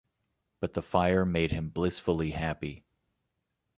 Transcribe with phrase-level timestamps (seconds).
[0.61, 2.85] But the fire made him blissfully happy.